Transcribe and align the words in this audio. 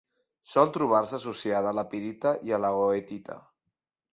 Sol 0.53 0.69
trobar-se 0.77 1.15
associada 1.17 1.73
a 1.73 1.79
la 1.81 1.85
pirita 1.91 2.33
i 2.51 2.57
a 2.59 2.61
la 2.65 2.73
goethita. 2.79 3.39